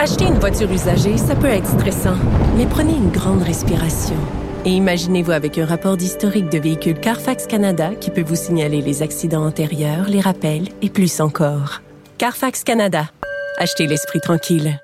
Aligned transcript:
Acheter 0.00 0.26
une 0.26 0.38
voiture 0.38 0.70
usagée, 0.70 1.16
ça 1.16 1.34
peut 1.34 1.48
être 1.48 1.66
stressant, 1.66 2.14
mais 2.56 2.66
prenez 2.66 2.92
une 2.92 3.10
grande 3.10 3.42
respiration. 3.42 4.14
Et 4.64 4.70
imaginez-vous 4.70 5.32
avec 5.32 5.58
un 5.58 5.66
rapport 5.66 5.96
d'historique 5.96 6.48
de 6.50 6.58
véhicule 6.58 7.00
Carfax 7.00 7.48
Canada 7.48 7.90
qui 8.00 8.12
peut 8.12 8.22
vous 8.22 8.36
signaler 8.36 8.80
les 8.80 9.02
accidents 9.02 9.44
antérieurs, 9.44 10.06
les 10.08 10.20
rappels 10.20 10.68
et 10.82 10.88
plus 10.88 11.20
encore. 11.20 11.82
Carfax 12.16 12.62
Canada. 12.62 13.10
Achetez 13.58 13.88
l'esprit 13.88 14.20
tranquille. 14.20 14.80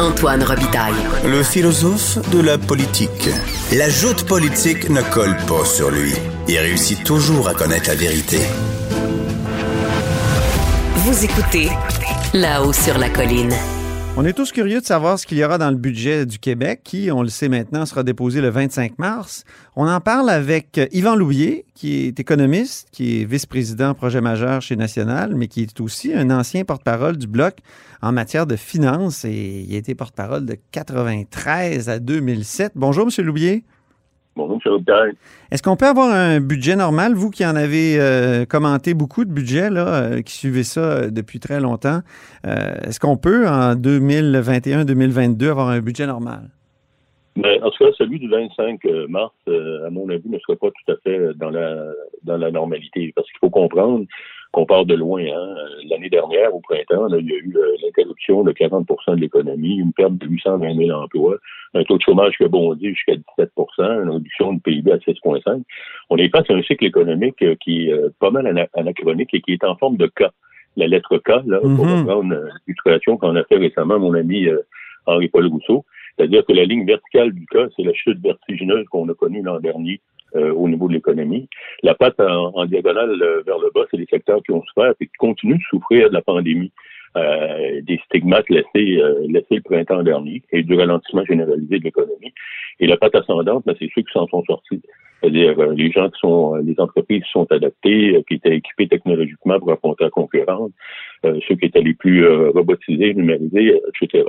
Antoine 0.00 0.42
Robitaille. 0.42 0.94
Le 1.24 1.44
philosophe 1.44 2.18
de 2.30 2.40
la 2.40 2.58
politique. 2.58 3.28
La 3.72 3.88
joute 3.88 4.24
politique 4.24 4.90
ne 4.90 5.02
colle 5.02 5.36
pas 5.46 5.64
sur 5.64 5.92
lui. 5.92 6.14
Il 6.48 6.58
réussit 6.58 7.04
toujours 7.04 7.48
à 7.48 7.54
connaître 7.54 7.90
la 7.90 7.94
vérité. 7.94 8.40
Vous 10.96 11.24
écoutez 11.24 11.70
là-haut 12.34 12.72
sur 12.72 12.98
la 12.98 13.08
colline. 13.08 13.52
On 14.16 14.24
est 14.24 14.32
tous 14.32 14.52
curieux 14.52 14.80
de 14.80 14.84
savoir 14.84 15.18
ce 15.18 15.26
qu'il 15.26 15.38
y 15.38 15.44
aura 15.44 15.58
dans 15.58 15.70
le 15.70 15.76
budget 15.76 16.26
du 16.26 16.38
Québec, 16.38 16.80
qui, 16.84 17.10
on 17.10 17.22
le 17.22 17.28
sait 17.28 17.48
maintenant, 17.48 17.86
sera 17.86 18.02
déposé 18.02 18.40
le 18.40 18.48
25 18.48 18.98
mars. 18.98 19.44
On 19.76 19.88
en 19.88 20.00
parle 20.00 20.28
avec 20.28 20.80
Yvan 20.92 21.14
Louvier, 21.14 21.64
qui 21.74 22.06
est 22.06 22.20
économiste, 22.20 22.88
qui 22.90 23.20
est 23.20 23.24
vice-président 23.24 23.94
projet 23.94 24.20
majeur 24.20 24.60
chez 24.60 24.76
National, 24.76 25.34
mais 25.36 25.46
qui 25.46 25.62
est 25.62 25.80
aussi 25.80 26.12
un 26.12 26.30
ancien 26.30 26.64
porte-parole 26.64 27.16
du 27.16 27.28
Bloc 27.28 27.58
en 28.02 28.12
matière 28.12 28.46
de 28.46 28.56
finances 28.56 29.24
et 29.24 29.64
il 29.66 29.74
a 29.74 29.78
été 29.78 29.94
porte-parole 29.94 30.44
de 30.44 30.56
93 30.72 31.88
à 31.88 31.98
2007. 31.98 32.72
Bonjour, 32.74 33.06
M. 33.06 33.24
Louvier. 33.24 33.64
Bonjour, 34.38 34.60
M. 34.86 35.14
Est-ce 35.50 35.64
qu'on 35.64 35.74
peut 35.74 35.86
avoir 35.86 36.14
un 36.14 36.38
budget 36.38 36.76
normal, 36.76 37.14
vous 37.14 37.28
qui 37.28 37.44
en 37.44 37.56
avez 37.56 37.98
euh, 37.98 38.44
commenté 38.44 38.94
beaucoup 38.94 39.24
de 39.24 39.32
budgets, 39.32 39.68
là, 39.68 40.12
euh, 40.12 40.22
qui 40.22 40.32
suivez 40.32 40.62
ça 40.62 40.80
euh, 40.80 41.10
depuis 41.10 41.40
très 41.40 41.58
longtemps, 41.58 42.02
est-ce 42.44 43.00
qu'on 43.00 43.16
peut, 43.16 43.48
en 43.48 43.74
2021-2022, 43.74 45.48
avoir 45.48 45.70
un 45.70 45.80
budget 45.80 46.06
normal? 46.06 46.50
Mais, 47.34 47.58
ben, 47.58 47.64
en 47.64 47.70
tout 47.70 47.84
cas, 47.84 47.90
celui 47.98 48.20
du 48.20 48.28
25 48.28 48.80
mars, 49.08 49.34
à 49.48 49.90
mon 49.90 50.08
avis, 50.08 50.28
ne 50.28 50.38
sera 50.38 50.56
pas 50.56 50.68
tout 50.68 50.92
à 50.92 50.96
fait 51.02 51.34
dans 51.34 51.50
la, 51.50 51.88
dans 52.22 52.36
la 52.36 52.52
normalité, 52.52 53.12
parce 53.16 53.26
qu'il 53.26 53.38
faut 53.40 53.50
comprendre 53.50 54.06
qu'on 54.52 54.66
part 54.66 54.86
de 54.86 54.94
loin. 54.94 55.22
Hein. 55.22 55.54
L'année 55.90 56.08
dernière, 56.08 56.54
au 56.54 56.60
printemps, 56.60 57.08
il 57.08 57.26
y 57.26 57.32
a 57.32 57.36
eu 57.36 57.54
l'interruption 57.82 58.42
de 58.42 58.52
40% 58.52 59.16
de 59.16 59.20
l'économie, 59.20 59.76
une 59.76 59.92
perte 59.92 60.14
de 60.14 60.26
820 60.26 60.74
000 60.74 60.90
emplois, 60.90 61.36
un 61.74 61.84
taux 61.84 61.98
de 61.98 62.02
chômage 62.02 62.36
qui 62.36 62.44
a 62.44 62.48
bondi 62.48 62.88
jusqu'à 62.88 63.14
17 63.38 63.52
une 63.80 64.10
réduction 64.10 64.54
du 64.54 64.60
PIB 64.60 64.92
à 64.92 64.96
6,5 64.96 65.62
On 66.10 66.16
est 66.16 66.28
face 66.30 66.48
à 66.50 66.54
un 66.54 66.62
cycle 66.62 66.86
économique 66.86 67.42
euh, 67.42 67.54
qui 67.60 67.88
est 67.88 67.92
euh, 67.92 68.10
pas 68.18 68.30
mal 68.30 68.68
anachronique 68.74 69.34
et 69.34 69.40
qui 69.40 69.52
est 69.52 69.64
en 69.64 69.76
forme 69.76 69.96
de 69.96 70.06
cas. 70.06 70.30
La 70.76 70.86
lettre 70.86 71.18
K, 71.18 71.28
là, 71.46 71.60
pour 71.60 71.68
mm-hmm. 71.68 72.00
reprendre 72.00 72.34
euh, 72.34 72.48
l'illustration 72.66 73.16
qu'on 73.16 73.36
a 73.36 73.44
fait 73.44 73.56
récemment, 73.56 73.98
mon 73.98 74.14
ami 74.14 74.46
Henri-Paul 75.06 75.46
Rousseau, 75.46 75.84
c'est-à-dire 76.16 76.44
que 76.44 76.52
la 76.52 76.64
ligne 76.64 76.86
verticale 76.86 77.32
du 77.32 77.46
cas, 77.46 77.66
c'est 77.76 77.82
la 77.82 77.92
chute 77.94 78.20
vertigineuse 78.20 78.86
qu'on 78.86 79.08
a 79.08 79.14
connue 79.14 79.42
l'an 79.42 79.60
dernier 79.60 80.00
euh, 80.36 80.52
au 80.52 80.68
niveau 80.68 80.88
de 80.88 80.94
l'économie. 80.94 81.48
La 81.82 81.94
patte 81.94 82.20
en, 82.20 82.66
diagonale 82.66 83.10
euh, 83.22 83.42
vers 83.46 83.58
le 83.58 83.70
bas, 83.74 83.86
c'est 83.90 83.96
les 83.96 84.06
secteurs 84.06 84.42
qui 84.42 84.52
ont 84.52 84.62
souffert 84.62 84.92
et 85.00 85.06
qui 85.06 85.12
continuent 85.18 85.58
de 85.58 85.62
souffrir 85.70 86.08
de 86.08 86.14
la 86.14 86.22
pandémie. 86.22 86.72
Euh, 87.16 87.80
des 87.82 87.98
stigmates 88.04 88.50
laissés, 88.50 89.00
laissés 89.26 89.56
le 89.56 89.62
printemps 89.62 90.02
dernier 90.02 90.42
et 90.52 90.62
du 90.62 90.74
ralentissement 90.74 91.24
généralisé 91.24 91.78
de 91.78 91.84
l'économie. 91.84 92.34
Et 92.80 92.86
la 92.86 92.98
patte 92.98 93.14
ascendante, 93.14 93.64
ben, 93.64 93.74
c'est 93.78 93.88
ceux 93.94 94.02
qui 94.02 94.12
s'en 94.12 94.26
sont 94.26 94.44
sortis. 94.44 94.82
C'est-à-dire 95.20 95.58
euh, 95.58 95.74
les 95.74 95.90
gens 95.90 96.08
qui 96.10 96.18
sont, 96.20 96.54
euh, 96.54 96.62
les 96.62 96.78
entreprises 96.78 97.22
qui 97.24 97.30
sont 97.30 97.50
adaptées, 97.50 98.16
euh, 98.16 98.22
qui 98.28 98.34
étaient 98.34 98.54
équipées 98.54 98.88
technologiquement 98.88 99.58
pour 99.58 99.72
affronter 99.72 100.04
la 100.04 100.10
concurrence, 100.10 100.70
ceux 101.24 101.56
qui 101.56 101.64
étaient 101.64 101.82
les 101.82 101.94
plus 101.94 102.24
robotisés, 102.50 103.12
numérisés, 103.12 103.80
etc. 103.88 104.24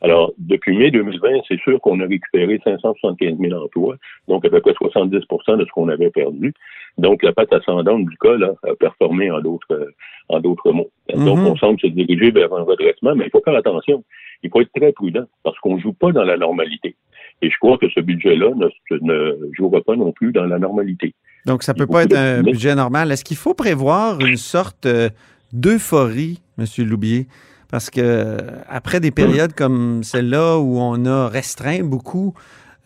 Alors, 0.00 0.32
depuis 0.38 0.76
mai 0.76 0.92
2020, 0.92 1.40
c'est 1.48 1.58
sûr 1.60 1.80
qu'on 1.80 1.98
a 1.98 2.06
récupéré 2.06 2.60
575 2.62 3.36
000 3.36 3.60
emplois, 3.60 3.96
donc 4.28 4.44
à 4.44 4.48
peu 4.48 4.60
près 4.60 4.70
70% 4.70 5.10
de 5.58 5.64
ce 5.64 5.70
qu'on 5.72 5.88
avait 5.88 6.10
perdu. 6.10 6.54
Donc, 6.98 7.24
la 7.24 7.32
patte 7.32 7.52
ascendante 7.52 8.04
du 8.04 8.16
cas 8.18 8.36
là, 8.36 8.52
a 8.62 8.74
performé 8.76 9.28
en 9.32 9.40
d'autres 9.40 9.90
en 10.28 10.38
d'autres 10.38 10.70
mots. 10.70 10.90
Donc, 11.12 11.38
mm-hmm. 11.38 11.50
on 11.50 11.56
semble 11.56 11.80
se 11.80 11.88
diriger 11.88 12.30
vers 12.30 12.52
un 12.54 12.62
redressement, 12.62 13.16
mais 13.16 13.24
il 13.24 13.30
faut 13.30 13.42
faire 13.44 13.56
attention. 13.56 14.04
Il 14.44 14.50
faut 14.50 14.60
être 14.60 14.72
très 14.72 14.92
prudent 14.92 15.24
parce 15.42 15.58
qu'on 15.58 15.78
joue 15.78 15.92
pas 15.92 16.12
dans 16.12 16.24
la 16.24 16.36
normalité. 16.36 16.94
Et 17.42 17.50
je 17.50 17.56
crois 17.58 17.78
que 17.78 17.88
ce 17.88 18.00
budget-là 18.00 18.50
ne, 18.90 19.34
jouera 19.56 19.80
pas 19.80 19.96
non 19.96 20.12
plus 20.12 20.32
dans 20.32 20.44
la 20.44 20.58
normalité. 20.58 21.14
Donc, 21.46 21.62
ça 21.62 21.72
ne 21.72 21.78
peut 21.78 21.86
pas 21.86 22.04
être 22.04 22.16
un 22.16 22.42
budget 22.42 22.74
normal. 22.74 23.10
Est-ce 23.12 23.24
qu'il 23.24 23.36
faut 23.36 23.54
prévoir 23.54 24.20
une 24.20 24.36
sorte 24.36 24.86
euh, 24.86 25.08
d'euphorie, 25.52 26.40
M. 26.58 26.66
Loubier? 26.86 27.26
Parce 27.70 27.88
que 27.88 28.36
après 28.68 29.00
des 29.00 29.12
périodes 29.12 29.54
comme 29.54 30.02
celle-là 30.02 30.58
où 30.58 30.78
on 30.80 31.06
a 31.06 31.28
restreint 31.28 31.84
beaucoup 31.84 32.34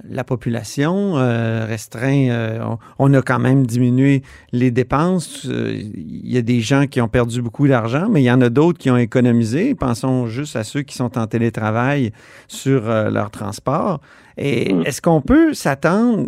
la 0.08 0.24
population 0.24 1.16
euh, 1.16 1.64
restreint. 1.66 2.28
Euh, 2.28 2.76
on, 2.98 3.14
a 3.14 3.22
quand 3.22 3.38
même 3.38 3.66
diminué 3.66 4.22
les 4.52 4.70
dépenses. 4.70 5.44
Il 5.44 6.30
y 6.30 6.36
a 6.36 6.42
des 6.42 6.60
gens 6.60 6.86
qui 6.86 7.00
ont 7.00 7.08
perdu 7.08 7.40
beaucoup 7.40 7.66
d'argent, 7.66 8.08
mais 8.10 8.20
il 8.20 8.26
y 8.26 8.30
en 8.30 8.40
a 8.40 8.50
d'autres 8.50 8.78
qui 8.78 8.90
ont 8.90 8.96
économisé. 8.96 9.74
Pensons 9.74 10.26
juste 10.26 10.56
à 10.56 10.64
ceux 10.64 10.82
qui 10.82 10.94
sont 10.94 11.16
en 11.16 11.26
télétravail 11.26 12.12
sur 12.48 12.82
leur 12.82 13.30
transport. 13.30 14.00
Et 14.36 14.72
mm. 14.72 14.82
est-ce 14.86 15.02
qu'on 15.02 15.20
peut 15.20 15.54
s'attendre 15.54 16.26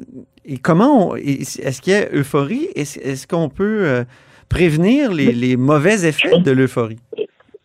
et 0.49 0.59
comment 0.59 1.17
est-ce 1.17 1.83
qu'il 1.83 1.93
y 1.93 1.97
a 1.97 2.09
euphorie? 2.13 2.69
Est-ce, 2.77 3.27
qu'on 3.27 3.49
peut 3.49 3.85
euh, 3.85 4.05
prévenir 4.49 5.13
les, 5.13 5.57
mauvais 5.57 6.07
effets 6.07 6.39
de 6.39 6.51
l'euphorie? 6.53 7.01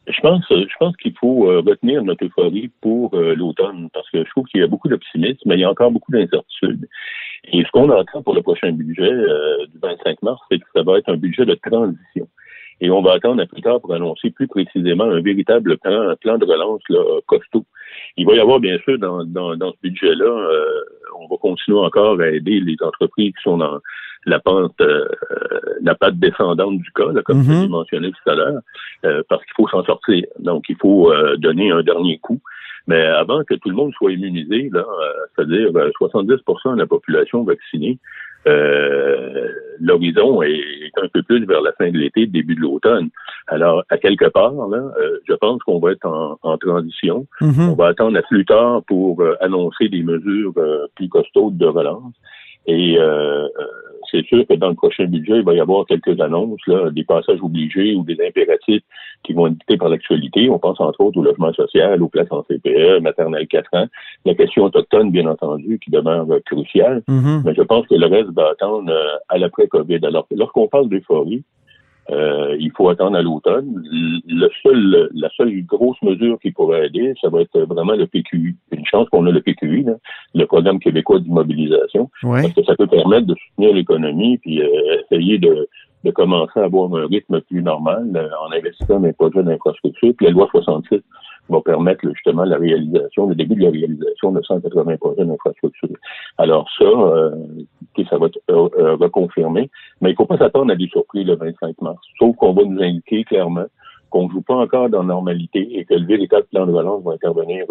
Je 0.07 0.19
pense, 0.22 0.44
je 0.50 0.75
pense 0.80 0.97
qu'il 0.97 1.13
faut 1.13 1.50
euh, 1.50 1.62
retenir 1.62 2.03
notre 2.03 2.25
euphorie 2.25 2.72
pour 2.81 3.13
euh, 3.13 3.35
l'automne 3.35 3.90
parce 3.94 4.09
que 4.09 4.24
je 4.25 4.30
trouve 4.31 4.46
qu'il 4.47 4.62
y 4.62 4.63
a 4.63 4.68
beaucoup 4.68 4.90
d'optimisme, 4.90 5.41
mais 5.46 5.56
il 5.56 5.62
y 5.62 5.63
a 5.63 5.69
encore 5.69 5.91
beaucoup 5.91 6.12
d'incertitudes. 6.12 6.88
Et 7.46 7.63
ce 7.63 7.72
qu'on 7.72 7.90
entend 7.90 8.24
pour 8.24 8.34
le 8.34 8.41
prochain 8.41 8.72
budget 8.72 9.12
du 9.12 9.80
25 9.81 10.22
mars, 10.24 10.41
c'est 10.50 10.59
que 10.59 10.66
ça 10.75 10.84
va 10.84 10.97
être 10.97 11.09
un 11.09 11.18
budget 11.18 11.46
de 11.46 11.56
transition. 11.56 12.28
Et 12.81 12.90
on 12.90 13.02
va 13.02 13.14
attendre 13.14 13.42
à 13.42 13.46
plus 13.46 13.62
tard 13.62 13.80
pour 13.80 13.94
annoncer 13.94 14.31
plus 14.31 14.47
précisément 14.47 15.03
un 15.03 15.22
véritable 15.22 15.78
plan, 15.78 16.09
un 16.09 16.16
plan 16.16 16.40
de 16.40 16.46
relance 16.46 16.81
là, 16.90 17.00
costaud. 17.28 17.64
Il 18.18 18.25
va 18.25 18.34
y 18.34 18.40
avoir, 18.40 18.59
bien 18.59 18.78
sûr, 18.80 18.97
dans, 18.97 19.24
dans, 19.24 19.56
dans 19.56 19.72
ce 19.72 19.78
budget-là, 19.84 20.25
euh, 20.25 20.84
on 21.19 21.28
va 21.28 21.38
continuer 21.38 21.78
encore 21.78 22.19
à 22.19 22.30
aider 22.30 22.59
les 22.59 22.75
entreprises 22.81 23.34
qui 23.36 23.44
sont 23.44 23.58
dans 23.58 23.80
la 24.25 24.40
pente, 24.40 24.81
euh, 24.81 25.08
la 25.84 25.94
patte 25.94 26.18
descendante 26.18 26.80
du 26.80 26.92
cas, 26.92 27.12
là, 27.12 27.22
comme 27.22 27.44
je 27.44 27.52
l'ai 27.52 27.66
mhm. 27.66 27.69
mentionné 27.69 28.12
tout 28.12 28.30
à 28.30 28.36
l'heure, 28.36 28.62
euh, 29.06 29.22
parce 29.30 29.44
qu'il 29.46 29.53
faut 29.56 29.68
s'en 29.68 29.84
sortir. 29.84 30.25
Donc, 30.40 30.66
il 30.68 30.75
faut 30.78 31.13
donner 31.38 31.72
un 31.72 31.84
dernier 31.84 32.18
coup. 32.18 32.42
Mais 32.88 33.03
avant 33.06 33.44
que 33.44 33.53
tout 33.53 33.69
le 33.69 33.75
monde 33.75 33.94
soit 33.94 34.12
immunisé, 34.12 34.69
là, 34.74 34.84
c'est-à-dire 35.36 35.69
70% 35.69 36.74
de 36.74 36.80
la 36.80 36.88
population 36.88 37.44
vaccinée, 37.44 38.00
euh, 38.47 39.47
l'horizon 39.79 40.41
est 40.41 40.91
un 41.02 41.07
peu 41.13 41.24
plus 41.24 41.46
vers 41.46 41.62
la 41.62 41.72
fin 41.74 41.90
de 41.90 41.97
l'été, 41.97 42.25
début 42.28 42.56
de 42.56 42.62
l'automne. 42.62 43.09
Alors, 43.47 43.84
à 43.90 43.97
quelque 43.97 44.29
part, 44.29 44.53
là, 44.68 44.91
euh, 45.00 45.19
je 45.28 45.34
pense 45.34 45.62
qu'on 45.63 45.79
va 45.79 45.91
être 45.91 46.06
en, 46.06 46.57
transition. 46.57 47.28
Mm-hmm. 47.41 47.69
On 47.69 47.75
va 47.75 47.88
attendre 47.88 48.18
à 48.18 48.22
plus 48.22 48.46
tard 48.46 48.84
pour 48.88 49.22
euh, 49.22 49.35
annoncer 49.41 49.90
des 49.90 50.03
mesures 50.03 50.53
plus 50.96 51.09
costaudes 51.09 51.57
de 51.57 51.66
relance. 51.66 52.13
Et 52.68 52.97
c'est 54.11 54.25
sûr 54.25 54.45
que 54.47 54.53
dans 54.55 54.69
le 54.69 54.75
prochain 54.75 55.05
budget, 55.05 55.38
il 55.38 55.44
va 55.44 55.53
y 55.53 55.59
avoir 55.59 55.85
quelques 55.85 56.19
annonces, 56.19 56.59
là, 56.67 56.89
des 56.91 57.03
passages 57.03 57.41
obligés 57.41 57.95
ou 57.95 58.03
des 58.03 58.17
impératifs 58.25 58.83
qui 59.23 59.33
vont 59.33 59.47
être 59.47 59.53
dictés 59.53 59.77
par 59.77 59.89
l'actualité. 59.89 60.49
On 60.49 60.59
pense 60.59 60.79
entre 60.79 61.01
autres 61.01 61.17
au 61.17 61.23
logement 61.23 61.53
social, 61.53 62.01
aux 62.01 62.09
places 62.09 62.31
en 62.31 62.44
CPE, 62.44 63.01
maternelle 63.01 63.47
4 63.47 63.69
ans, 63.73 63.88
la 64.25 64.35
question 64.35 64.63
autochtone, 64.63 65.11
bien 65.11 65.27
entendu, 65.27 65.79
qui 65.79 65.91
demeure 65.91 66.27
cruciale. 66.45 67.03
Mm-hmm. 67.07 67.44
Mais 67.45 67.55
je 67.55 67.61
pense 67.61 67.88
que 67.88 67.95
le 67.95 68.07
reste 68.07 68.31
va 68.31 68.50
attendre 68.50 68.91
euh, 68.91 69.17
à 69.29 69.38
l'après-COVID. 69.38 70.05
Alors, 70.05 70.27
lorsqu'on 70.31 70.67
parle 70.67 70.89
d'euphorie, 70.89 71.44
euh, 72.11 72.55
il 72.59 72.72
faut 72.75 72.89
attendre 72.89 73.17
à 73.17 73.22
l'automne. 73.22 73.83
Le 74.27 74.49
seul, 74.63 75.09
la 75.13 75.29
seule 75.29 75.66
grosse 75.66 76.01
mesure 76.01 76.39
qui 76.39 76.51
pourrait 76.51 76.88
aider, 76.88 77.13
ça 77.22 77.29
va 77.29 77.41
être 77.41 77.59
vraiment 77.61 77.94
le 77.94 78.07
PQI. 78.07 78.56
Une 78.71 78.86
chance 78.86 79.07
qu'on 79.09 79.25
a 79.27 79.31
le 79.31 79.41
PQI, 79.41 79.86
le 80.36 80.45
programme 80.45 80.80
québécois 80.80 81.19
d'immobilisation, 81.19 82.09
parce 82.21 82.53
que 82.53 82.63
ça 82.63 82.75
peut 82.75 82.88
permettre 82.88 83.27
de 83.27 83.36
soutenir 83.36 83.74
l'économie 83.74 84.38
puis 84.39 84.62
euh, 84.62 85.01
essayer 85.03 85.38
de, 85.38 85.68
de 86.03 86.12
commencer 86.12 86.59
à 86.59 86.63
avoir 86.63 86.94
un 86.95 87.07
rythme 87.07 87.41
plus 87.41 87.62
normal 87.62 88.09
euh, 88.15 88.27
en 88.45 88.51
investissant 88.51 89.00
dans 89.00 89.07
les 89.07 89.13
projets 89.13 89.44
d'infrastructure. 89.44 90.13
Puis 90.18 90.25
la 90.25 90.31
loi 90.31 90.47
66 90.51 91.01
va 91.50 91.62
permettre 91.62 92.07
justement 92.13 92.44
la 92.44 92.57
réalisation, 92.57 93.27
le 93.27 93.36
début 93.36 93.56
de 93.56 93.63
la 93.63 93.71
réalisation 93.71 94.31
de 94.31 94.41
180 94.41 94.97
projets 94.97 95.25
d'infrastructure. 95.25 95.89
Alors 96.38 96.68
ça, 96.77 96.86
euh, 96.86 97.31
ça 98.12 98.18
va 98.18 98.28
être 98.28 98.40
euh, 98.50 98.69
euh, 98.78 98.96
reconfirmé, 98.96 99.69
mais 100.02 100.10
il 100.10 100.12
ne 100.12 100.18
faut 100.18 100.25
pas 100.25 100.38
s'attendre 100.38 100.72
à 100.72 100.75
des 100.75 100.88
surprises 100.88 101.25
le 101.25 101.36
25 101.36 101.81
mars, 101.81 102.00
sauf 102.19 102.36
qu'on 102.36 102.54
va 102.54 102.63
nous 102.63 102.81
indiquer 102.81 103.24
clairement 103.24 103.66
qu'on 104.10 104.28
ne 104.28 104.31
joue 104.31 104.42
pas 104.42 104.56
encore 104.56 104.90
dans 104.90 105.00
la 105.00 105.06
normalité 105.06 105.80
et 105.80 105.86
que 105.86 105.94
le 105.94 106.06
véritable 106.06 106.46
plan 106.52 106.66
de 106.66 106.74
relance 106.74 107.02
va 107.04 107.13
intervenir 107.13 107.66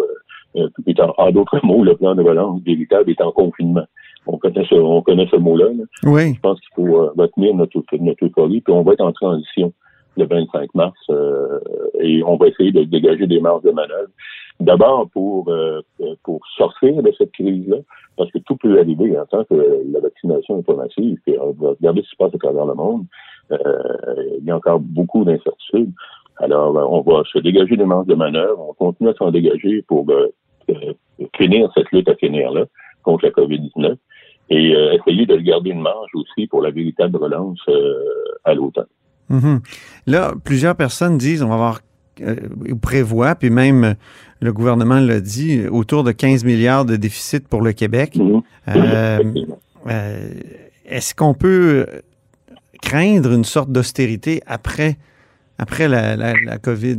tout 0.55 0.83
plus 0.83 0.95
tard. 0.95 1.15
En 1.19 1.31
d'autres 1.31 1.61
mots, 1.67 1.85
le 1.85 1.95
plan 1.95 2.15
de 2.15 2.23
relance 2.23 2.63
véritable 2.63 3.11
est 3.11 3.21
en 3.21 3.31
confinement. 3.31 3.85
On 4.27 4.39
connaît 4.39 4.65
ce, 4.65 4.75
on 4.75 5.03
connaît 5.03 5.29
ce 5.31 5.37
mot-là. 5.37 5.67
Oui. 6.05 6.33
Je 6.35 6.41
pense 6.41 6.59
qu'il 6.61 6.71
faut 6.75 7.13
retenir 7.15 7.55
notre, 7.55 7.83
notre 7.99 8.25
euphorie, 8.25 8.63
puis 8.63 8.73
on 8.73 8.83
va 8.83 8.95
être 8.95 9.03
en 9.03 9.13
transition 9.13 9.75
le 10.17 10.25
25 10.25 10.75
mars 10.75 10.99
et 12.01 12.23
on 12.25 12.37
va 12.37 12.49
essayer 12.49 12.73
de 12.73 12.85
dégager 12.85 13.27
des 13.27 13.41
marges 13.41 13.63
de 13.63 13.73
manœuvre. 13.73 14.09
D'abord 14.70 15.08
pour 15.11 15.52
pour 16.22 16.40
sortir 16.56 17.02
de 17.02 17.12
cette 17.19 17.32
crise-là, 17.32 17.78
parce 18.17 18.31
que 18.31 18.38
tout 18.38 18.56
peut 18.56 18.78
arriver 18.78 19.19
en 19.19 19.26
tant 19.26 19.44
que 19.44 19.82
la 19.93 20.00
vaccination 20.00 20.61
est 20.61 20.62
pas 20.62 20.76
massive. 20.76 21.19
Et 21.26 21.37
on 21.40 21.55
ce 21.58 22.00
qui 22.00 22.08
se 22.08 22.17
passe 22.17 22.34
à 22.34 22.38
travers 22.38 22.67
le 22.67 22.75
monde. 22.75 23.05
il 23.50 24.44
y 24.44 24.50
a 24.50 24.56
encore 24.56 24.78
beaucoup 24.78 25.25
d'incertitudes. 25.25 25.93
Alors, 26.37 26.75
on 26.96 27.00
va 27.00 27.25
se 27.32 27.40
dégager 27.40 27.76
des 27.76 27.84
marges 27.84 28.06
de 28.06 28.14
manœuvre, 28.14 28.64
on 28.70 28.75
continue 28.75 29.11
à 29.11 29.14
s'en 29.14 29.32
dégager 29.32 29.82
pour 29.82 30.06
finir 31.37 31.70
cette 31.75 31.90
lutte 31.90 32.08
à 32.08 32.14
finir-là 32.14 32.67
contre 33.02 33.25
la 33.25 33.31
COVID-19 33.32 33.96
et 34.50 34.75
euh, 34.75 34.93
essayer 34.94 35.26
de 35.26 35.37
garder 35.37 35.70
une 35.70 35.81
marge 35.81 36.11
aussi 36.14 36.46
pour 36.46 36.62
la 36.62 36.70
véritable 36.70 37.17
relance 37.17 37.61
euh, 37.69 37.94
à 38.44 38.55
l'automne. 38.55 38.87
Mhm. 39.28 39.61
Là, 40.06 40.32
plusieurs 40.44 40.75
personnes 40.75 41.17
disent 41.17 41.43
on 41.43 41.49
va 41.49 41.55
avoir 41.55 41.76
euh, 41.76 41.90
prévoit, 42.81 43.34
puis 43.34 43.50
même 43.50 43.94
le 44.40 44.52
gouvernement 44.52 45.00
l'a 45.00 45.20
dit, 45.20 45.67
autour 45.69 46.05
de 46.05 46.12
15 46.12 46.44
milliards 46.44 46.84
de 46.84 46.96
déficit 46.96 47.46
pour 47.46 47.62
le 47.62 47.72
Québec. 47.72 48.17
Mhm. 48.17 49.34
Est-ce 50.87 51.14
qu'on 51.14 51.34
peut 51.34 51.87
craindre 52.82 53.32
une 53.32 53.44
sorte 53.44 53.70
d'austérité 53.70 54.43
après, 54.46 54.96
après 55.58 55.88
la, 55.88 56.17
la, 56.17 56.34
la 56.44 56.58
COVID? 56.58 56.96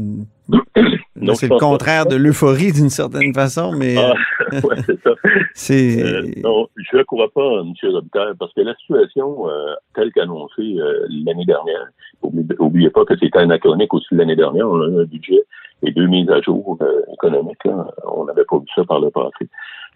C'est 1.36 1.50
le 1.50 1.60
contraire 1.60 2.06
de 2.06 2.16
l'euphorie 2.16 2.72
d'une 2.72 2.90
certaine 2.90 3.34
façon, 3.34 3.72
mais. 3.72 3.96
Ah, 3.98 4.14
ouais, 4.64 4.76
c'est 4.86 5.02
ça. 5.02 5.12
c'est... 5.54 6.04
Euh, 6.04 6.24
non, 6.44 6.68
je 6.76 6.98
ne 6.98 7.04
crois 7.04 7.30
pas, 7.34 7.62
M. 7.62 7.74
Robitaille, 7.84 8.34
parce 8.40 8.54
que 8.54 8.62
la 8.62 8.76
situation 8.76 9.50
euh, 9.50 9.74
telle 9.96 10.12
qu'annoncée 10.12 10.78
euh, 10.78 11.06
l'année 11.26 11.46
dernière, 11.46 11.88
n'oubliez 12.24 12.90
pas 12.90 13.06
que 13.06 13.18
c'était 13.18 13.40
anachronique 13.40 13.94
aussi 13.94 14.14
l'année 14.16 14.36
dernière, 14.36 14.68
on 14.68 14.82
a 14.82 14.88
eu 14.88 15.02
un 15.02 15.06
budget 15.06 15.44
et 15.84 15.92
deux 15.92 16.08
mises 16.08 16.30
à 16.30 16.42
jour 16.42 16.78
économiques. 17.12 17.68
On 18.06 18.26
n'avait 18.26 18.46
pas 18.46 18.60
vu 18.60 18.66
ça 18.76 18.84
par 18.84 19.00
le 19.00 19.10
passé. 19.10 19.50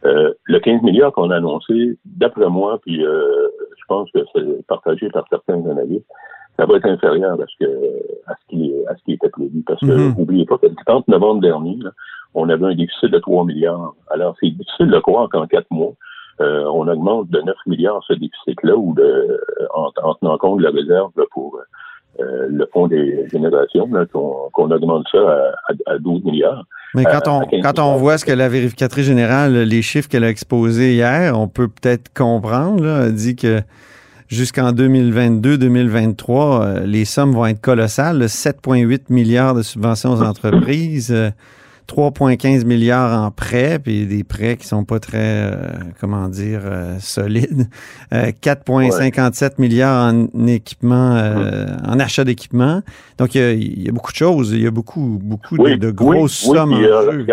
le 0.03 0.59
15 0.59 0.81
milliards 0.81 1.13
qu'on 1.13 1.29
a 1.29 1.37
annoncé, 1.37 1.97
d'après 2.05 2.49
moi, 2.49 2.79
puis 2.81 3.01
je 3.01 3.85
pense 3.87 4.09
que 4.11 4.19
c'est 4.33 4.65
partagé 4.65 5.09
par 5.09 5.25
certains 5.29 5.63
analystes, 5.69 6.07
ça 6.57 6.65
va 6.65 6.77
être 6.77 6.85
inférieur 6.85 7.33
à 7.33 7.45
ce 7.47 7.65
que 7.65 7.71
à 8.27 8.33
ce 8.35 8.47
qui 8.49 8.73
à 8.87 8.95
ce 8.95 9.03
qui 9.03 9.13
était 9.13 9.29
prévu. 9.29 9.63
Parce 9.65 9.79
que 9.79 10.17
n'oubliez 10.17 10.43
mhm. 10.43 10.47
pas 10.47 10.57
que 10.57 10.67
le 10.67 10.75
30 10.85 11.07
novembre 11.07 11.41
dernier, 11.41 11.77
on 12.33 12.49
avait 12.49 12.65
un 12.65 12.75
déficit 12.75 13.11
de 13.11 13.19
3 13.19 13.45
milliards. 13.45 13.93
Alors, 14.09 14.35
c'est 14.39 14.49
difficile 14.49 14.87
de 14.87 14.99
croire 14.99 15.29
qu'en 15.29 15.47
quatre 15.47 15.69
mois, 15.71 15.93
euh, 16.41 16.65
on 16.65 16.87
augmente 16.87 17.29
de 17.29 17.41
9 17.41 17.55
milliards 17.65 18.03
ce 18.07 18.13
déficit-là 18.13 18.75
ou 18.75 18.93
de 18.93 19.39
en, 19.73 20.13
tenant 20.15 20.37
compte 20.37 20.59
de 20.59 20.63
la 20.63 20.71
réserve 20.71 21.11
pour 21.31 21.57
euh, 22.19 22.47
le 22.49 22.65
fonds 22.73 22.87
des 22.87 23.27
générations, 23.29 23.89
qu'on 24.11 24.71
augmente 24.71 25.05
ça 25.11 25.53
à, 25.85 25.97
12 25.97 26.23
milliards. 26.23 26.63
Mais 26.93 27.03
quand 27.03 27.27
on, 27.27 27.41
quand 27.61 27.79
on 27.79 27.95
voit 27.95 28.17
ce 28.17 28.25
que 28.25 28.31
la 28.31 28.47
vérificatrice 28.47 29.05
générale, 29.05 29.53
les 29.53 29.81
chiffres 29.81 30.07
qu'elle 30.07 30.23
a 30.23 30.29
exposés 30.29 30.93
hier, 30.93 31.37
on 31.37 31.47
peut 31.47 31.67
peut-être 31.67 32.13
comprendre. 32.13 32.83
Là, 32.83 33.05
elle 33.05 33.15
dit 33.15 33.35
que 33.35 33.61
jusqu'en 34.27 34.71
2022-2023, 34.71 36.61
euh, 36.61 36.85
les 36.85 37.05
sommes 37.05 37.33
vont 37.33 37.45
être 37.45 37.61
colossales. 37.61 38.23
7,8 38.23 39.03
milliards 39.09 39.55
de 39.55 39.61
subventions 39.61 40.11
aux 40.13 40.21
entreprises, 40.21 41.11
3,15 41.87 42.61
euh, 42.61 42.65
milliards 42.65 43.21
en 43.21 43.31
prêts, 43.31 43.79
puis 43.79 44.05
des 44.05 44.23
prêts 44.23 44.57
qui 44.57 44.67
sont 44.67 44.83
pas 44.83 44.99
très, 44.99 45.51
euh, 45.51 45.67
comment 45.99 46.27
dire, 46.27 46.61
solides. 46.99 47.67
4,57 48.11 49.53
milliards 49.59 50.13
en 50.13 50.47
équipement, 50.47 51.17
en 51.85 51.99
achat 51.99 52.23
d'équipement. 52.23 52.81
Donc, 53.17 53.35
il 53.35 53.83
y, 53.83 53.89
a, 53.89 53.91
beaucoup 53.91 54.11
de 54.11 54.17
choses. 54.17 54.51
Il 54.51 54.61
y 54.61 54.67
a 54.67 54.71
beaucoup, 54.71 55.19
beaucoup 55.21 55.57
de, 55.57 55.91
grosses 55.91 56.33
sommes 56.33 56.73
en 56.73 56.81
jeu. 56.81 57.25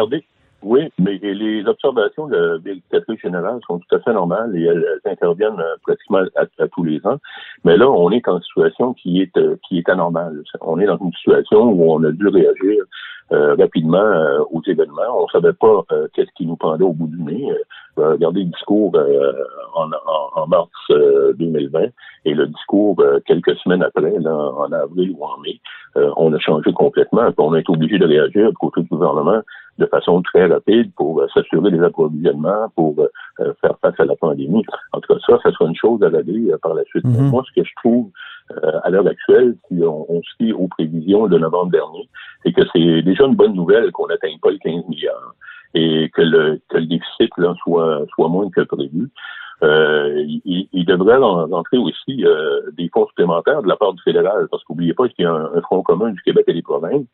Oui, 0.62 0.92
mais 0.98 1.18
les 1.20 1.66
observations 1.66 2.28
de 2.28 2.60
vérificatrice 2.64 3.20
générale 3.20 3.58
sont 3.66 3.80
tout 3.80 3.96
à 3.96 3.98
fait 3.98 4.12
normales 4.12 4.56
et 4.56 4.62
elles, 4.62 4.84
interviennent 5.04 5.58
euh, 5.58 5.76
pratiquement 5.82 6.20
à, 6.36 6.68
tous 6.68 6.84
les 6.84 7.04
ans. 7.04 7.18
Mais 7.64 7.76
là, 7.76 7.90
on 7.90 8.10
est 8.10 8.26
en 8.28 8.40
situation 8.40 8.94
qui 8.94 9.20
est 9.20 9.36
euh, 9.36 9.56
qui 9.66 9.78
est 9.78 9.88
anormale. 9.88 10.42
On 10.60 10.78
est 10.78 10.86
dans 10.86 10.98
une 10.98 11.12
situation 11.14 11.64
où 11.64 11.92
on 11.92 12.04
a 12.04 12.12
dû 12.12 12.28
réagir 12.28 12.84
euh, 13.32 13.56
rapidement 13.56 14.44
aux 14.50 14.62
événements. 14.64 15.24
On 15.24 15.26
savait 15.28 15.52
pas 15.52 15.84
qu'est-ce 16.12 16.30
qui 16.36 16.46
nous 16.46 16.56
pendait 16.56 16.84
au 16.84 16.92
bout 16.92 17.08
du 17.08 17.22
nez. 17.22 17.48
regardez 17.96 18.40
le 18.40 18.50
discours 18.50 18.92
en, 19.74 19.90
en, 20.36 20.46
mars 20.46 20.70
2020 20.90 21.86
et 22.24 22.34
le 22.34 22.46
discours 22.46 23.02
quelques 23.26 23.56
semaines 23.56 23.82
après, 23.82 24.12
là, 24.18 24.34
en 24.34 24.70
avril 24.72 25.14
ou 25.16 25.24
en 25.24 25.38
mai, 25.38 25.60
on 26.16 26.32
a 26.34 26.38
changé 26.38 26.72
complètement. 26.72 27.30
on 27.38 27.54
a 27.54 27.60
été 27.60 27.70
obligé 27.72 27.98
de 27.98 28.06
réagir 28.06 28.50
côté 28.60 28.82
du 28.82 28.88
gouvernement 28.88 29.40
de 29.78 29.86
façon 29.86 30.22
très 30.22 30.46
rapide 30.46 30.92
pour 30.96 31.20
euh, 31.20 31.26
s'assurer 31.32 31.70
des 31.70 31.82
approvisionnements, 31.82 32.68
pour 32.76 32.94
euh, 32.98 33.08
euh, 33.40 33.52
faire 33.60 33.74
face 33.80 33.98
à 33.98 34.04
la 34.04 34.16
pandémie. 34.16 34.64
En 34.92 35.00
tout 35.00 35.14
cas, 35.14 35.20
ça, 35.26 35.38
ça 35.42 35.50
sera 35.52 35.66
une 35.66 35.76
chose 35.76 36.02
à 36.02 36.10
l'année 36.10 36.50
par 36.62 36.74
la 36.74 36.84
suite. 36.84 37.04
Mhm. 37.04 37.30
Moi, 37.30 37.42
ce 37.48 37.60
que 37.60 37.66
je 37.66 37.72
trouve 37.76 38.10
à 38.84 38.90
l'heure 38.90 39.06
actuelle, 39.06 39.56
si 39.66 39.82
on, 39.82 40.04
on, 40.12 40.20
se 40.20 40.28
fie 40.36 40.52
aux 40.52 40.68
prévisions 40.68 41.26
de 41.26 41.38
novembre 41.38 41.70
dernier, 41.70 42.06
c'est 42.42 42.52
que 42.52 42.60
c'est 42.74 43.00
déjà 43.00 43.24
une 43.24 43.34
bonne 43.34 43.54
nouvelle 43.54 43.90
qu'on 43.92 44.08
n'atteigne 44.08 44.38
pas 44.40 44.50
les 44.50 44.58
15 44.58 44.88
milliards 44.88 45.34
et 45.74 46.10
que 46.12 46.20
le, 46.20 46.60
que 46.68 46.76
le 46.76 46.84
déficit 46.84 47.30
là, 47.38 47.54
soit, 47.62 48.04
soit 48.14 48.28
moins 48.28 48.50
que 48.50 48.60
prévu. 48.60 49.08
Euh, 49.62 50.22
il, 50.44 50.68
il, 50.70 50.84
devrait 50.84 51.16
entrer 51.16 51.78
aussi 51.78 52.24
des 52.72 52.90
fonds 52.92 53.06
supplémentaires 53.06 53.62
de 53.62 53.68
la 53.68 53.76
part 53.76 53.94
du 53.94 54.02
fédéral, 54.02 54.48
parce 54.50 54.62
qu'oubliez 54.64 54.92
pas 54.92 55.08
qu'il 55.08 55.24
y 55.24 55.28
a 55.28 55.32
un, 55.32 55.50
un, 55.54 55.60
front 55.62 55.82
commun 55.82 56.10
du 56.10 56.20
Québec 56.22 56.44
et 56.48 56.54
des 56.54 56.62
provinces 56.62 57.06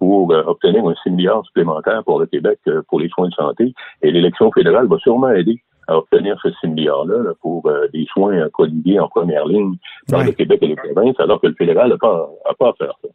pour 0.00 0.32
euh, 0.32 0.42
obtenir 0.46 0.84
un 0.88 0.94
6 1.04 1.10
milliards 1.10 1.44
supplémentaire 1.46 2.02
pour 2.04 2.18
le 2.18 2.26
Québec 2.26 2.58
euh, 2.66 2.82
pour 2.88 2.98
les 2.98 3.08
soins 3.10 3.28
de 3.28 3.34
santé. 3.34 3.74
Et 4.02 4.10
l'élection 4.10 4.50
fédérale 4.50 4.88
va 4.88 4.98
sûrement 4.98 5.30
aider 5.30 5.62
à 5.86 5.98
obtenir 5.98 6.40
ce 6.42 6.50
6 6.60 6.68
milliards-là 6.68 7.34
pour 7.42 7.66
euh, 7.66 7.86
des 7.92 8.06
soins 8.06 8.48
prodigués 8.52 8.98
en 8.98 9.08
première 9.08 9.46
ligne 9.46 9.76
dans 10.08 10.22
le 10.22 10.32
Québec 10.32 10.58
et 10.62 10.68
les 10.68 10.76
provinces, 10.76 11.20
alors 11.20 11.40
que 11.40 11.48
le 11.48 11.54
fédéral 11.54 11.90
n'a 11.90 11.98
pas, 11.98 12.28
a 12.48 12.54
pas 12.54 12.70
à 12.70 12.72
faire 12.72 12.94
ça. 13.02 13.08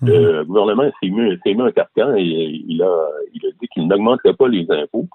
Mhm. 0.00 0.08
Le 0.08 0.44
gouvernement 0.44 0.90
s'est 1.02 1.10
mis, 1.10 1.38
mis, 1.44 1.62
un 1.62 1.72
carcan 1.72 2.14
et 2.16 2.22
il 2.66 2.82
a, 2.82 3.08
il 3.34 3.46
a 3.46 3.50
dit 3.60 3.68
qu'il 3.68 3.86
n'augmenterait 3.86 4.34
pas 4.34 4.48
les 4.48 4.66
impôts. 4.70 5.06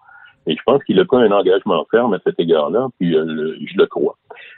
Et 0.48 0.56
je 0.56 0.62
pense 0.64 0.84
qu'il 0.84 1.00
a 1.00 1.06
pris 1.06 1.18
un 1.18 1.32
engagement 1.32 1.84
ferme 1.90 2.14
à 2.14 2.20
cet 2.24 2.40
égard-là, 2.40 2.88
puis 3.00 3.16
euh, 3.16 3.56
je 3.66 3.78
le 3.78 3.88
crois. 3.88 4.16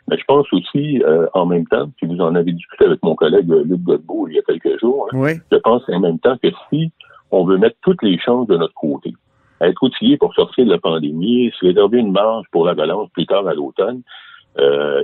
Mais 0.10 0.18
je 0.18 0.24
pense 0.26 0.46
aussi, 0.54 1.04
euh, 1.04 1.28
en 1.34 1.46
même 1.46 1.68
temps, 1.68 1.90
si 2.00 2.06
vous 2.06 2.20
en 2.22 2.34
avez 2.36 2.54
discuté 2.54 2.86
avec 2.86 3.04
mon 3.04 3.16
collègue 3.16 3.52
euh, 3.52 3.64
Luc 3.64 3.82
Godbout 3.82 4.28
il 4.30 4.36
y 4.36 4.40
a 4.40 4.42
quelques 4.44 4.80
jours, 4.80 5.10
hein, 5.12 5.34
je 5.52 5.58
pense 5.58 5.84
en 5.90 6.00
même 6.00 6.20
temps 6.20 6.38
que 6.42 6.50
si 6.70 6.92
on 7.32 7.44
veut 7.44 7.58
mettre 7.58 7.76
toutes 7.82 8.02
les 8.04 8.18
chances 8.18 8.48
de 8.48 8.56
notre 8.56 8.74
côté, 8.74 9.14
être 9.60 9.82
outillé 9.84 10.18
pour 10.18 10.34
sortir 10.34 10.66
de 10.66 10.72
la 10.72 10.78
pandémie, 10.78 11.52
se 11.60 11.66
réserver 11.66 12.00
une 12.00 12.12
marge 12.12 12.46
pour 12.52 12.66
la 12.66 12.74
balance 12.74 13.10
plus 13.10 13.26
tard 13.26 13.48
à 13.48 13.54
l'automne, 13.54 14.02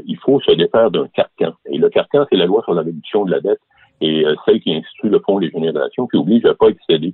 il 0.06 0.18
faut 0.24 0.40
se 0.40 0.52
défaire 0.54 0.90
d'un 0.90 1.08
carcan. 1.10 1.54
Et 1.66 1.78
le 1.78 1.90
carcan, 1.90 2.26
c'est 2.30 2.38
la 2.38 2.46
loi 2.46 2.62
sur 2.64 2.74
la 2.74 2.82
réduction 2.82 3.26
de 3.26 3.32
la 3.32 3.40
dette 3.40 3.60
et 4.02 4.26
celle 4.46 4.62
qui 4.62 4.74
institue 4.74 5.10
le 5.10 5.20
fonds 5.20 5.40
des 5.40 5.50
générations 5.50 6.08
qui 6.08 6.18
oblige 6.18 6.46
à 6.46 6.54
pas 6.54 6.68
excéder 6.68 7.14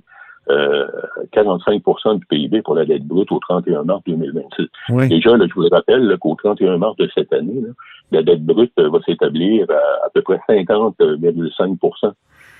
45% 1.32 1.80
euh, 2.06 2.14
du 2.14 2.26
PIB 2.26 2.62
pour 2.62 2.74
la 2.74 2.84
dette 2.84 3.06
brute 3.06 3.30
au 3.32 3.38
31 3.38 3.84
mars 3.84 4.02
2026. 4.06 5.08
Déjà, 5.08 5.36
je 5.36 5.54
vous 5.54 5.62
le 5.62 5.68
rappelle 5.70 6.16
qu'au 6.18 6.34
31 6.34 6.78
mars 6.78 6.96
de 6.96 7.08
cette 7.14 7.32
année, 7.32 7.62
la 8.10 8.22
dette 8.22 8.44
brute 8.44 8.72
va 8.76 8.98
s'établir 9.06 9.70
à 9.70 10.06
à 10.06 10.10
peu 10.12 10.22
près 10.22 10.40
50,5% 10.48 12.12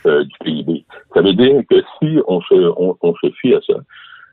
euh, 0.06 0.25
du 0.25 0.37
PIB. 0.44 0.85
Ça 1.14 1.20
veut 1.20 1.32
dire 1.32 1.62
que 1.68 1.82
si 1.99 2.18
on 2.26 2.40
se, 2.42 2.73
on, 2.76 3.14
se 3.14 3.30
fie 3.40 3.54
à 3.54 3.61
ça, 3.66 3.75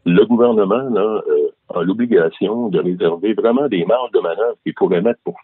le 0.05 0.23
gouvernement 0.25 0.89
là, 0.89 1.21
euh, 1.27 1.49
a 1.73 1.83
l'obligation 1.83 2.69
de 2.69 2.79
réserver 2.79 3.33
vraiment 3.33 3.67
des 3.67 3.85
marges 3.85 4.11
de 4.11 4.19
manœuvre 4.19 4.55
qu'il 4.63 4.73
pourrait 4.73 5.01
mettre 5.01 5.19
pour 5.23 5.35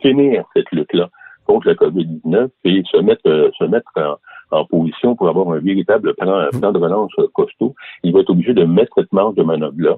finir 0.00 0.44
cette 0.54 0.70
lutte-là 0.70 1.08
contre 1.46 1.66
la 1.66 1.74
COVID-19 1.74 2.48
et 2.64 2.82
se 2.90 2.98
mettre, 2.98 3.50
se 3.58 3.64
mettre 3.64 3.90
en, 3.96 4.16
en 4.50 4.64
position 4.64 5.16
pour 5.16 5.28
avoir 5.28 5.50
un 5.52 5.58
véritable 5.58 6.14
plan, 6.14 6.48
plan 6.58 6.72
de 6.72 6.78
relance 6.78 7.12
costaud, 7.32 7.74
il 8.02 8.12
va 8.12 8.20
être 8.20 8.30
obligé 8.30 8.54
de 8.54 8.64
mettre 8.64 8.92
cette 8.96 9.12
marge 9.12 9.34
de 9.34 9.42
manœuvre-là 9.42 9.96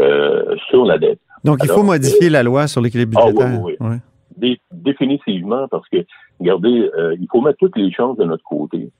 euh, 0.00 0.56
sur 0.68 0.84
la 0.84 0.98
dette. 0.98 1.20
Donc, 1.44 1.58
il 1.62 1.70
faut 1.70 1.82
modifier 1.82 2.30
la 2.30 2.42
loi 2.42 2.66
sur 2.66 2.80
l'équilibre 2.80 3.18
ah 3.20 3.26
budgétaire. 3.26 3.62
oui, 3.62 3.76
oui, 3.80 4.60
définitivement, 4.72 5.66
parce 5.68 5.88
que, 5.88 5.98
regardez, 6.40 6.90
euh, 6.96 7.16
il 7.20 7.26
faut 7.30 7.40
mettre 7.40 7.58
toutes 7.58 7.76
les 7.76 7.90
chances 7.92 8.16
de 8.16 8.24
notre 8.24 8.44
côté. 8.44 8.90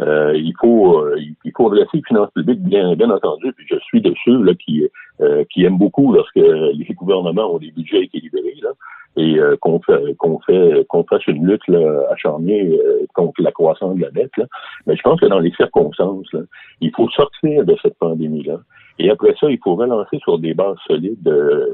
Euh, 0.00 0.32
il 0.34 0.54
faut 0.58 0.98
euh, 0.98 1.16
il 1.44 1.52
faut 1.54 1.66
adresser 1.66 1.98
les 1.98 2.02
finances 2.06 2.30
publiques, 2.30 2.62
bien, 2.62 2.94
bien 2.96 3.10
entendu, 3.10 3.52
puis 3.52 3.66
je 3.68 3.76
suis 3.80 4.00
de 4.00 4.14
ceux 4.24 4.42
là, 4.42 4.54
qui, 4.54 4.88
euh, 5.20 5.44
qui 5.52 5.64
aiment 5.64 5.76
beaucoup 5.76 6.12
lorsque 6.12 6.36
les 6.36 6.94
gouvernements 6.94 7.54
ont 7.54 7.58
des 7.58 7.70
budgets 7.70 8.04
équilibrés 8.04 8.56
là, 8.62 8.70
et 9.16 9.38
qu'on 9.60 9.80
fait 9.80 10.14
qu'on 10.18 10.38
fait 10.40 10.86
qu'on 10.88 11.04
fasse 11.04 11.26
une 11.26 11.46
lutte 11.46 11.66
là, 11.68 12.04
acharnée 12.10 12.78
contre 13.14 13.42
la 13.42 13.50
croissance 13.52 13.96
de 13.96 14.02
la 14.02 14.10
dette. 14.10 14.36
Là. 14.36 14.46
Mais 14.86 14.96
je 14.96 15.02
pense 15.02 15.20
que 15.20 15.26
dans 15.26 15.40
les 15.40 15.52
circonstances, 15.52 16.32
là, 16.32 16.40
il 16.80 16.92
faut 16.94 17.08
sortir 17.10 17.64
de 17.64 17.76
cette 17.82 17.98
pandémie-là. 17.98 18.60
Et 18.98 19.10
après 19.10 19.34
ça, 19.40 19.50
il 19.50 19.58
faut 19.62 19.74
relancer 19.74 20.18
sur 20.18 20.38
des 20.38 20.54
bases 20.54 20.76
solides 20.86 21.28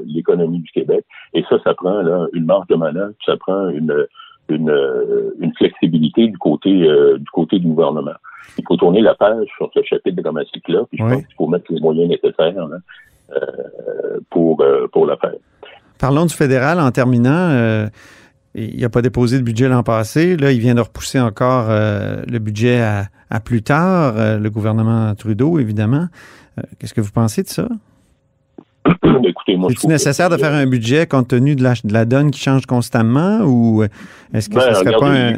l'économie 0.05 0.59
du 0.59 0.71
Québec. 0.71 1.05
Et 1.33 1.43
ça, 1.49 1.57
ça 1.63 1.73
prend 1.73 2.01
là, 2.01 2.27
une 2.33 2.45
marge 2.45 2.67
de 2.67 2.75
manœuvre, 2.75 3.13
ça 3.25 3.37
prend 3.37 3.69
une 3.69 4.07
une, 4.49 4.73
une 5.41 5.53
flexibilité 5.55 6.27
du 6.27 6.37
côté 6.37 6.69
du 6.71 7.29
côté 7.33 7.59
du 7.59 7.67
gouvernement. 7.67 8.15
Il 8.57 8.63
faut 8.65 8.77
tourner 8.77 9.01
la 9.01 9.13
page 9.13 9.47
sur 9.57 9.69
ce 9.73 9.83
chapitre 9.83 10.21
dramatique-là, 10.21 10.85
puis 10.89 10.99
je 10.99 11.03
pense 11.03 11.25
qu'il 11.25 11.35
faut 11.35 11.47
mettre 11.47 11.71
les 11.71 11.81
moyens 11.81 12.09
nécessaires 12.09 12.55
hein, 12.57 13.35
pour, 14.29 14.63
pour 14.91 15.05
le 15.05 15.15
faire. 15.17 15.35
Parlons 15.99 16.25
du 16.25 16.33
fédéral 16.33 16.79
en 16.79 16.91
terminant. 16.91 17.87
il 18.55 18.79
n'a 18.79 18.89
pas 18.89 19.01
déposé 19.01 19.37
de 19.37 19.43
budget 19.43 19.67
l'an 19.67 19.83
passé. 19.83 20.37
Là, 20.37 20.51
il 20.51 20.59
vient 20.59 20.75
de 20.75 20.81
repousser 20.81 21.19
encore 21.19 21.69
le 21.69 22.39
budget 22.39 22.81
à, 23.29 23.39
plus 23.39 23.61
tard, 23.61 24.15
le 24.39 24.49
gouvernement 24.49 25.13
Trudeau, 25.15 25.59
évidemment. 25.59 26.07
Qu'est-ce 26.79 26.93
que 26.93 27.01
vous 27.01 27.11
pensez 27.11 27.43
de 27.43 27.47
ça? 27.47 27.67
Est-ce 29.47 29.87
nécessaire 29.87 30.29
de 30.29 30.37
faire 30.37 30.53
un 30.53 30.67
budget 30.67 31.07
compte 31.07 31.29
tenu 31.29 31.55
de 31.55 31.63
la, 31.63 31.73
de 31.83 31.93
la 31.93 32.05
donne 32.05 32.31
qui 32.31 32.39
change 32.39 32.65
constamment 32.65 33.41
ou 33.41 33.83
est-ce 34.33 34.49
que 34.49 34.55
ben, 34.55 34.73
serait 34.73 34.91
pas 34.97 35.09
un... 35.09 35.33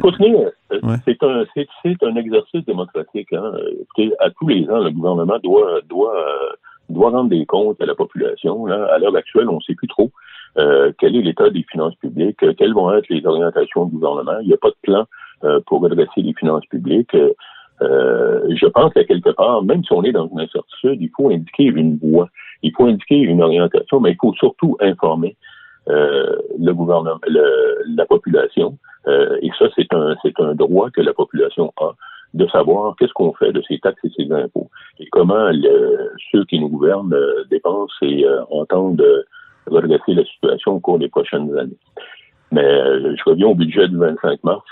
C'est 1.05 1.23
un, 1.23 1.45
un, 2.07 2.15
exercice 2.15 2.65
démocratique. 2.65 3.33
Hein. 3.33 3.51
à 4.19 4.29
tous 4.31 4.47
les 4.47 4.69
ans, 4.69 4.79
le 4.79 4.91
gouvernement 4.91 5.39
doit, 5.43 5.79
doit, 5.87 6.13
doit 6.89 7.11
rendre 7.11 7.29
des 7.29 7.45
comptes 7.45 7.81
à 7.81 7.85
la 7.85 7.95
population. 7.95 8.65
À 8.67 8.97
l'heure 8.99 9.15
actuelle, 9.15 9.49
on 9.49 9.55
ne 9.55 9.61
sait 9.61 9.75
plus 9.75 9.87
trop 9.87 10.11
euh, 10.57 10.91
quel 10.97 11.15
est 11.15 11.21
l'état 11.21 11.49
des 11.49 11.63
finances 11.63 11.95
publiques, 11.95 12.43
quelles 12.57 12.73
vont 12.73 12.91
être 12.93 13.09
les 13.09 13.25
orientations 13.25 13.85
du 13.85 13.95
gouvernement? 13.95 14.39
Il 14.41 14.47
n'y 14.47 14.53
a 14.53 14.57
pas 14.57 14.69
de 14.69 14.75
plan 14.81 15.05
euh, 15.43 15.59
pour 15.67 15.81
redresser 15.81 16.21
les 16.21 16.33
finances 16.33 16.65
publiques. 16.65 17.15
Euh, 17.81 18.41
je 18.55 18.65
pense 18.67 18.93
qu'à 18.93 19.03
quelque 19.05 19.29
part, 19.29 19.63
même 19.63 19.83
si 19.83 19.93
on 19.93 20.03
est 20.03 20.11
dans 20.11 20.27
une 20.27 20.41
incertitude, 20.41 21.01
il 21.01 21.09
faut 21.15 21.29
indiquer 21.29 21.63
une 21.63 21.97
voie, 21.97 22.29
il 22.61 22.73
faut 22.75 22.85
indiquer 22.85 23.19
une 23.19 23.41
orientation, 23.41 23.99
mais 23.99 24.11
il 24.11 24.17
faut 24.19 24.33
surtout 24.33 24.75
informer 24.81 25.37
euh, 25.87 26.35
le 26.59 26.73
gouvernement, 26.73 27.19
la 27.27 28.05
population. 28.05 28.77
Euh, 29.07 29.37
et 29.41 29.49
ça, 29.57 29.67
c'est 29.75 29.93
un, 29.93 30.15
c'est 30.21 30.37
un 30.39 30.55
droit 30.55 30.89
que 30.89 31.01
la 31.01 31.13
population 31.13 31.73
a 31.79 31.91
de 32.33 32.45
savoir 32.47 32.95
qu'est-ce 32.97 33.13
qu'on 33.13 33.33
fait 33.33 33.51
de 33.51 33.61
ces 33.67 33.79
taxes 33.79 34.03
et 34.03 34.11
ces 34.15 34.31
impôts 34.31 34.69
et 34.99 35.07
comment 35.07 35.49
ceux 36.31 36.45
qui 36.45 36.59
nous 36.59 36.69
gouvernent 36.69 37.15
dépensent 37.49 37.95
et 38.03 38.23
entendent 38.51 39.25
redresser 39.69 40.13
la 40.13 40.25
situation 40.25 40.73
au 40.73 40.79
cours 40.79 40.99
des 40.99 41.09
prochaines 41.09 41.57
années. 41.57 41.77
Mais 42.51 42.63
je 42.63 43.23
reviens 43.25 43.47
au 43.47 43.55
budget 43.55 43.87
du 43.87 43.97
25 43.97 44.43
mars 44.43 44.65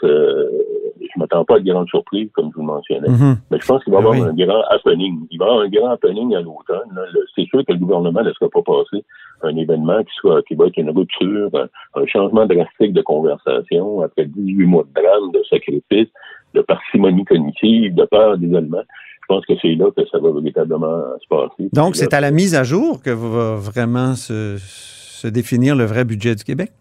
je 1.18 1.20
m'attends 1.20 1.46
pas 1.46 1.56
à 1.56 1.60
de 1.60 1.72
grandes 1.72 1.88
surprises, 1.90 2.30
comme 2.34 2.50
je 2.52 2.56
vous 2.56 2.62
le 2.62 2.68
mentionnais. 2.68 3.10
Mhm. 3.10 3.38
Mais 3.52 3.60
je 3.60 3.66
pense 3.66 3.84
qu'il 3.84 3.94
va 3.94 4.00
y 4.00 4.04
avoir 4.04 4.16
un 4.16 4.34
grand 4.34 4.62
happening. 4.70 5.20
Il 5.32 5.40
va 5.40 5.46
y 5.46 5.50
avoir 5.50 5.66
un 5.66 5.70
grand 5.70 5.90
happening 5.92 6.36
à 6.36 6.42
l'automne. 6.42 6.90
C'est 7.36 7.46
sûr 7.46 7.66
que 7.66 7.74
le 7.74 7.80
gouvernement 7.80 8.22
ne 8.22 8.28
laissera 8.28 8.50
pas 8.50 8.62
passer 8.62 9.04
un 9.44 9.56
événement 9.56 10.04
qui 10.04 10.14
soit 10.16 10.42
qui 10.44 10.56
va 10.56 10.66
être 10.66 10.78
une 10.78 10.90
rupture, 10.90 11.50
un, 11.96 12.06
changement 12.08 12.46
drastique 12.46 12.94
de 12.94 13.02
conversation 13.02 14.02
après 14.02 14.26
18 14.26 14.66
mois 14.66 14.84
de 14.84 15.02
drame, 15.02 15.32
de 15.32 15.44
sacrifice, 15.50 16.10
de 16.54 16.62
parcimonie 16.62 17.26
cognitive, 17.26 17.94
de 17.94 18.06
peur 18.06 18.38
d'isolement. 18.38 18.84
Je 19.30 19.36
pense 19.36 19.46
que 19.46 19.54
c'est 19.62 19.76
là 19.76 19.92
que 19.96 20.08
ça 20.10 20.20
va 20.20 20.32
véritablement 20.32 21.04
se 21.22 21.28
passer. 21.28 21.70
Donc, 21.74 21.98
c'est 21.98 22.14
à 22.14 22.22
la 22.22 22.32
mise 22.32 22.56
à 22.56 22.64
jour 22.64 23.02
que 23.04 23.10
va 23.10 23.56
vraiment 23.58 24.16
se 24.16 25.28
définir 25.28 25.76
le 25.76 25.84
vrai 25.84 26.06
budget 26.06 26.36
du 26.36 26.46
Québec? 26.46 26.72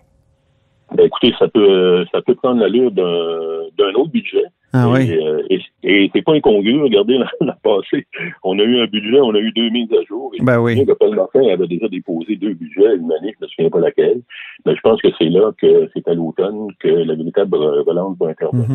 Ben, 0.97 1.07
écoutez, 1.07 1.35
ça 1.39 1.49
peut 1.49 2.05
ça 2.13 2.23
peut 2.23 2.35
prendre 2.35 2.61
l'allure 2.61 2.91
d'un 2.91 3.95
autre 3.95 4.11
budget. 4.11 4.45
Ah 4.73 4.91
oui. 4.91 5.11
Euh, 5.11 5.43
et, 5.49 6.11
c'est 6.13 6.23
pas 6.23 6.35
incongru. 6.35 6.83
Regardez 6.83 7.19
l'an 7.19 7.27
passé, 7.63 8.07
on 8.43 8.59
a 8.59 8.63
eu 8.63 8.81
un 8.81 8.87
budget, 8.87 9.21
on 9.21 9.35
a 9.35 9.39
eu 9.39 9.53
deux 9.53 9.71
mises 9.71 9.93
à 9.93 10.03
jour. 10.07 10.33
Et 10.35 10.43
ben 10.43 10.61
oui. 10.61 10.85
Paul 10.99 11.15
Martin 11.15 11.41
avait 11.53 11.67
déjà 11.67 11.89
déposé 11.89 12.37
deux 12.37 12.55
budgets, 12.55 12.97
une 12.97 13.11
année, 13.13 13.35
je 13.39 13.45
ne 13.45 13.47
me 13.47 13.49
souviens 13.49 13.71
pas 13.71 13.81
laquelle. 13.81 14.21
Mais 14.67 14.75
je 14.75 14.81
pense 14.81 15.01
que 15.01 15.09
c'est 15.19 15.29
là 15.29 15.53
que 15.61 15.89
c'est 15.95 16.07
à 16.09 16.15
l'automne 16.15 16.69
que 16.81 16.89
la 16.89 17.15
véritable 17.15 17.57
relance 17.57 18.17
va 18.21 18.29
intervenir. 18.29 18.67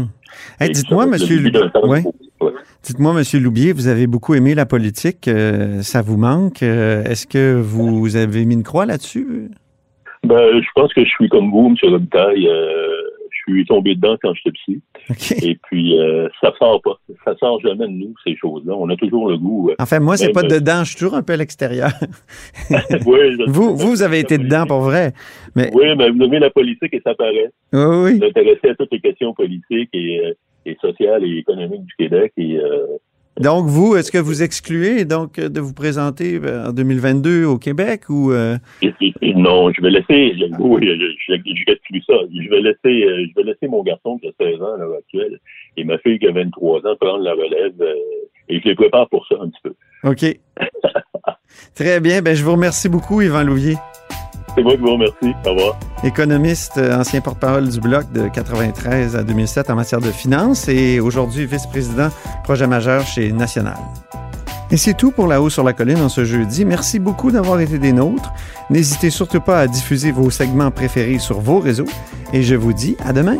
Mm-hmm. 0.60 0.72
Dites-moi, 0.72 1.06
Monsieur 1.06 1.40
ouais. 1.84 2.04
Dites-moi, 2.84 3.13
Monsieur 3.13 3.40
Loubier, 3.40 3.74
vous 3.74 3.88
avez 3.88 4.08
beaucoup 4.08 4.34
aimé 4.34 4.56
la 4.56 4.66
politique. 4.66 5.28
Euh, 5.28 5.82
ça 5.82 6.01
vous 6.01 6.18
manque. 6.18 6.63
Euh, 6.63 7.04
est-ce 7.04 7.28
que 7.28 7.54
vous 7.60 8.16
avez 8.16 8.46
mis 8.46 8.56
une 8.56 8.63
croix 8.63 8.86
là-dessus? 8.86 9.51
Ben, 10.24 10.62
je 10.62 10.68
pense 10.75 10.94
que 10.94 11.04
je 11.04 11.10
suis 11.10 11.30
comme 11.30 11.51
vous, 11.51 11.68
M. 11.68 11.92
Robitaille. 11.92 12.48
Euh, 12.48 13.01
je 13.32 13.51
suis 13.51 13.66
tombé 13.66 13.96
dedans 13.96 14.18
quand 14.22 14.34
j'étais 14.34 14.51
psy. 14.51 14.82
Et 15.46 15.58
puis, 15.63 16.00
euh, 16.00 16.28
ça 16.42 16.54
sort 16.60 16.82
pas. 16.82 17.00
Ça 17.25 17.36
sort 17.38 17.60
jamais 17.62 17.88
de 17.88 17.94
nous, 17.94 18.13
ces 18.24 18.36
choses-là. 18.36 18.74
On 18.78 18.90
a 18.90 18.96
toujours 18.96 19.30
le 19.30 19.38
goût. 19.38 19.70
Euh, 19.70 19.75
enfin, 19.80 20.00
moi, 20.00 20.18
c'est 20.18 20.32
pas 20.32 20.44
dedans. 20.44 20.84
Je 20.84 20.90
suis 20.90 21.00
toujours 21.00 21.16
un 21.16 21.24
peu 21.24 21.34
à 21.34 21.38
l'extérieur. 21.38 21.92
oui, 23.06 23.38
vous, 23.48 23.75
vous 23.75 24.04
avez 24.04 24.20
été 24.20 24.38
dedans 24.38 24.66
pour 24.66 24.82
vrai. 24.82 25.13
Mais... 25.56 25.72
Oui, 25.74 25.86
mais 25.98 26.10
vous 26.10 26.24
avez 26.24 26.40
la 26.40 26.50
politique 26.50 26.94
et 26.94 27.01
ça 27.04 27.16
paraît. 27.16 27.51
Oui, 27.74 27.82
oui. 27.82 28.20
Vous 28.20 28.25
intéressez 28.25 28.70
à 28.70 28.75
toutes 28.75 28.92
les 28.92 29.01
questions 29.01 29.34
politiques 29.34 29.90
et, 29.94 30.20
euh, 30.20 30.34
et 30.66 30.78
sociales 30.82 31.24
et 31.24 31.38
économiques 31.38 31.86
du 31.86 31.96
Québec. 31.96 32.34
Et, 32.38 32.58
euh, 32.58 32.86
donc, 33.42 33.66
vous, 33.66 33.96
est-ce 33.96 34.12
que 34.12 34.18
vous 34.18 34.44
excluez 34.44 35.06
donc 35.06 35.40
de 35.40 35.60
vous 35.60 35.74
présenter 35.74 36.40
euh, 36.44 36.70
en 36.70 36.74
2022 36.74 37.46
au 37.46 37.58
Québec 37.58 38.10
ou 38.10 38.32
euh? 38.32 38.58
Non, 39.36 39.72
je 39.72 39.82
vais 39.82 39.90
laisser. 39.90 40.36
Oui, 40.60 40.82
je, 40.84 41.36
je, 41.36 42.02
ça. 42.08 42.14
Je 42.34 42.50
vais 42.50 42.62
laisser, 42.62 43.06
euh, 43.06 43.26
je 43.30 43.36
vais 43.36 43.44
laisser 43.44 43.68
mon 43.68 43.84
garçon 43.84 44.18
qui 44.20 44.28
a 44.28 44.32
16 44.40 44.62
ans 44.62 44.74
à 44.76 44.78
l'heure 44.78 44.98
actuelle 44.98 45.40
et 45.78 45.84
ma 45.84 45.98
fille 46.00 46.20
qui 46.20 46.28
a 46.28 46.32
23 46.32 46.80
ans 46.80 46.96
prendre 47.00 47.24
la 47.24 47.34
relève 47.34 47.74
et 48.50 48.60
je 48.60 48.68
les 48.68 48.76
prépare 48.76 49.08
pour 49.10 49.26
ça 49.28 49.36
un 49.42 49.50
petit 49.50 49.62
peu. 49.64 49.74
OK. 50.04 50.40
Très 51.76 52.00
bien. 52.00 52.22
Ben, 52.22 52.36
je 52.36 52.44
vous 52.44 52.54
remercie 52.54 52.90
beaucoup, 52.90 53.22
Yvan 53.22 53.44
Louvier. 53.44 53.76
C'est 54.56 54.64
moi 54.64 54.74
qui 54.74 54.82
vous 54.82 54.94
remercie. 54.94 55.32
Au 55.46 55.50
revoir. 55.52 55.80
Économiste, 56.03 56.77
euh, 56.77 57.00
ancien 57.00 57.22
porte-parole 57.22 57.70
du 57.70 57.79
Bloc 57.79 58.12
de 58.12 58.27
93 58.27 59.15
à 59.15 59.24
2007 59.24 59.70
en 59.70 59.75
matière 59.75 60.01
de 60.01 60.12
finances 60.12 60.67
et 60.67 61.00
aujourd'hui 61.00 61.46
vice-président 61.46 62.10
projet 62.43 62.65
majeur 62.65 63.05
chez 63.05 63.31
National. 63.31 63.77
Et 64.72 64.77
c'est 64.77 64.96
tout 64.96 65.12
pour 65.12 65.27
La 65.27 65.41
Haut 65.41 65.50
sur 65.50 65.63
la 65.63 65.74
Colline 65.74 66.01
en 66.01 66.10
ce 66.10 66.25
jeudi. 66.25 66.65
Merci 66.65 66.98
beaucoup 66.98 67.29
d'avoir 67.29 67.60
été 67.60 67.77
des 67.77 67.91
nôtres. 67.91 68.34
N'hésitez 68.72 69.12
surtout 69.12 69.41
pas 69.41 69.60
à 69.60 69.67
diffuser 69.67 70.12
vos 70.12 70.31
segments 70.31 70.72
préférés 70.72 71.20
sur 71.20 71.39
vos 71.39 71.60
réseaux 71.60 71.89
et 72.34 72.41
je 72.41 72.55
vous 72.55 72.74
dis 72.74 72.98
à 73.05 73.13
demain. 73.13 73.38